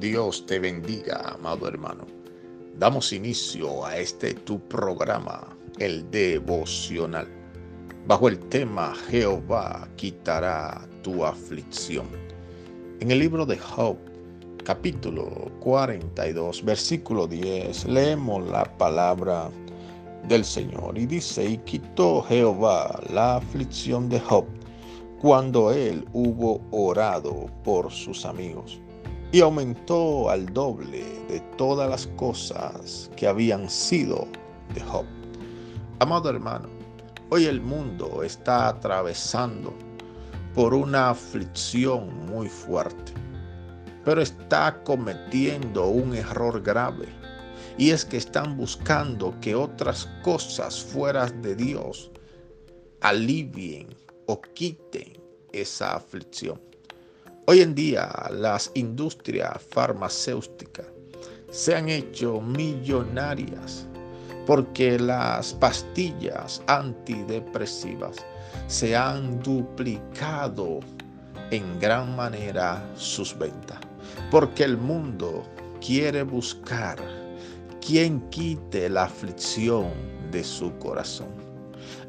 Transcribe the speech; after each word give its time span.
Dios 0.00 0.46
te 0.46 0.58
bendiga, 0.58 1.20
amado 1.34 1.68
hermano. 1.68 2.06
Damos 2.78 3.12
inicio 3.12 3.84
a 3.84 3.98
este 3.98 4.32
tu 4.32 4.58
programa, 4.58 5.46
el 5.78 6.10
devocional, 6.10 7.28
bajo 8.06 8.28
el 8.28 8.38
tema 8.48 8.94
Jehová 9.10 9.86
quitará 9.96 10.88
tu 11.02 11.22
aflicción. 11.22 12.06
En 13.00 13.10
el 13.10 13.18
libro 13.18 13.44
de 13.44 13.58
Job, 13.58 13.98
capítulo 14.64 15.52
42, 15.60 16.64
versículo 16.64 17.26
10, 17.26 17.84
leemos 17.84 18.48
la 18.48 18.64
palabra 18.78 19.50
del 20.28 20.46
Señor 20.46 20.96
y 20.96 21.04
dice, 21.04 21.44
y 21.44 21.58
quitó 21.58 22.22
Jehová 22.22 23.02
la 23.12 23.36
aflicción 23.36 24.08
de 24.08 24.18
Job 24.18 24.46
cuando 25.20 25.70
él 25.72 26.06
hubo 26.14 26.62
orado 26.70 27.50
por 27.62 27.92
sus 27.92 28.24
amigos 28.24 28.80
y 29.32 29.40
aumentó 29.40 30.28
al 30.28 30.52
doble 30.52 31.04
de 31.28 31.40
todas 31.56 31.88
las 31.88 32.06
cosas 32.16 33.10
que 33.16 33.26
habían 33.26 33.70
sido 33.70 34.26
de 34.74 34.80
Job. 34.80 35.06
Amado 36.00 36.30
hermano, 36.30 36.68
hoy 37.28 37.46
el 37.46 37.60
mundo 37.60 38.22
está 38.24 38.68
atravesando 38.68 39.72
por 40.54 40.74
una 40.74 41.10
aflicción 41.10 42.26
muy 42.26 42.48
fuerte, 42.48 43.12
pero 44.04 44.20
está 44.20 44.82
cometiendo 44.82 45.86
un 45.86 46.14
error 46.14 46.60
grave 46.60 47.06
y 47.78 47.90
es 47.90 48.04
que 48.04 48.16
están 48.16 48.56
buscando 48.56 49.38
que 49.40 49.54
otras 49.54 50.08
cosas 50.22 50.82
fuera 50.82 51.26
de 51.26 51.54
Dios 51.54 52.10
alivien 53.00 53.94
o 54.26 54.40
quiten 54.40 55.20
esa 55.52 55.94
aflicción. 55.94 56.69
Hoy 57.50 57.62
en 57.62 57.74
día 57.74 58.08
las 58.30 58.70
industrias 58.74 59.60
farmacéuticas 59.70 60.86
se 61.50 61.74
han 61.74 61.88
hecho 61.88 62.40
millonarias 62.40 63.88
porque 64.46 64.96
las 65.00 65.54
pastillas 65.54 66.62
antidepresivas 66.68 68.18
se 68.68 68.94
han 68.94 69.42
duplicado 69.42 70.78
en 71.50 71.80
gran 71.80 72.14
manera 72.14 72.88
sus 72.94 73.36
ventas. 73.36 73.80
Porque 74.30 74.62
el 74.62 74.76
mundo 74.76 75.42
quiere 75.84 76.22
buscar 76.22 76.98
quien 77.84 78.20
quite 78.30 78.88
la 78.88 79.06
aflicción 79.06 79.90
de 80.30 80.44
su 80.44 80.72
corazón. 80.78 81.34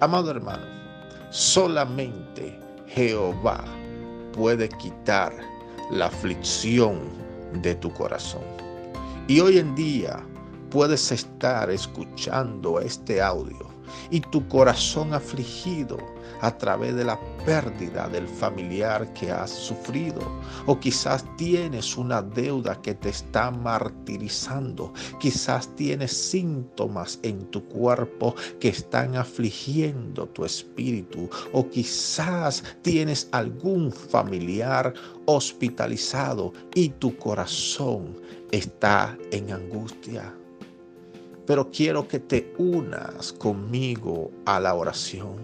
Amado 0.00 0.32
hermano, 0.32 0.66
solamente 1.30 2.58
Jehová 2.88 3.64
puede 4.38 4.68
quitar 4.68 5.34
la 5.90 6.06
aflicción 6.06 7.00
de 7.60 7.74
tu 7.74 7.92
corazón. 7.92 8.44
Y 9.26 9.40
hoy 9.40 9.58
en 9.58 9.74
día 9.74 10.24
puedes 10.70 11.10
estar 11.10 11.68
escuchando 11.70 12.78
este 12.78 13.20
audio 13.20 13.77
y 14.10 14.20
tu 14.20 14.46
corazón 14.48 15.14
afligido 15.14 15.98
a 16.40 16.56
través 16.56 16.94
de 16.94 17.04
la 17.04 17.18
pérdida 17.44 18.08
del 18.08 18.28
familiar 18.28 19.12
que 19.14 19.30
has 19.30 19.50
sufrido. 19.50 20.20
O 20.66 20.78
quizás 20.78 21.24
tienes 21.36 21.96
una 21.96 22.22
deuda 22.22 22.80
que 22.80 22.94
te 22.94 23.08
está 23.08 23.50
martirizando. 23.50 24.92
Quizás 25.18 25.74
tienes 25.76 26.12
síntomas 26.12 27.18
en 27.22 27.44
tu 27.50 27.64
cuerpo 27.68 28.34
que 28.60 28.68
están 28.68 29.16
afligiendo 29.16 30.26
tu 30.28 30.44
espíritu. 30.44 31.28
O 31.52 31.68
quizás 31.68 32.62
tienes 32.82 33.28
algún 33.32 33.92
familiar 33.92 34.94
hospitalizado 35.26 36.52
y 36.74 36.90
tu 36.90 37.16
corazón 37.16 38.16
está 38.50 39.16
en 39.30 39.52
angustia 39.52 40.34
pero 41.48 41.70
quiero 41.70 42.06
que 42.06 42.18
te 42.18 42.52
unas 42.58 43.32
conmigo 43.32 44.30
a 44.44 44.60
la 44.60 44.74
oración, 44.74 45.38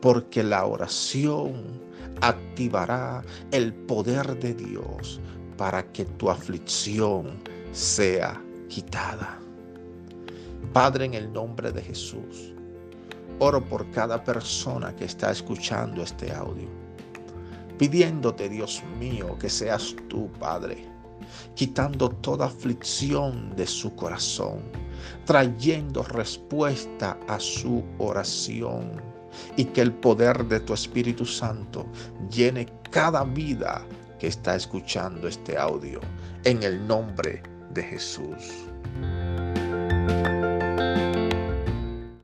porque 0.00 0.42
la 0.42 0.64
oración 0.64 1.64
activará 2.22 3.22
el 3.50 3.74
poder 3.74 4.38
de 4.38 4.54
Dios 4.54 5.20
para 5.58 5.82
que 5.92 6.06
tu 6.06 6.30
aflicción 6.30 7.42
sea 7.72 8.42
quitada. 8.70 9.38
Padre, 10.72 11.04
en 11.04 11.12
el 11.12 11.30
nombre 11.30 11.72
de 11.72 11.82
Jesús, 11.82 12.54
oro 13.38 13.62
por 13.62 13.90
cada 13.90 14.24
persona 14.24 14.96
que 14.96 15.04
está 15.04 15.30
escuchando 15.30 16.02
este 16.02 16.32
audio, 16.32 16.70
pidiéndote, 17.76 18.48
Dios 18.48 18.82
mío, 18.98 19.36
que 19.38 19.50
seas 19.50 19.94
tú, 20.08 20.30
Padre, 20.40 20.86
quitando 21.54 22.08
toda 22.08 22.46
aflicción 22.46 23.54
de 23.56 23.66
su 23.66 23.94
corazón 23.94 24.62
trayendo 25.24 26.02
respuesta 26.02 27.18
a 27.28 27.38
su 27.38 27.84
oración 27.98 29.02
y 29.56 29.64
que 29.66 29.82
el 29.82 29.92
poder 29.92 30.46
de 30.46 30.60
tu 30.60 30.74
Espíritu 30.74 31.24
Santo 31.24 31.86
llene 32.30 32.66
cada 32.90 33.24
vida 33.24 33.84
que 34.18 34.28
está 34.28 34.56
escuchando 34.56 35.28
este 35.28 35.56
audio 35.56 36.00
en 36.44 36.62
el 36.62 36.86
nombre 36.86 37.42
de 37.74 37.82
Jesús. 37.82 38.68